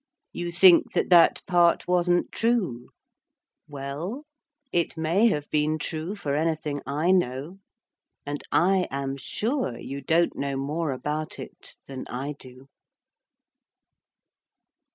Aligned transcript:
You 0.33 0.49
think 0.49 0.93
that 0.93 1.09
that 1.11 1.43
part 1.45 1.87
wasn't 1.87 2.31
true, 2.31 2.89
well, 3.67 4.25
it 4.71 4.97
may 4.97 5.27
have 5.27 5.47
been 5.51 5.77
true 5.77 6.15
for 6.15 6.33
anything 6.33 6.81
I 6.87 7.11
know. 7.11 7.59
And 8.25 8.41
I 8.51 8.87
am 8.89 9.15
sure 9.15 9.77
you 9.77 10.01
don't 10.01 10.35
know 10.35 10.57
more 10.57 10.91
about 10.91 11.37
it 11.37 11.75
than 11.85 12.07
I 12.07 12.33
do. 12.39 12.65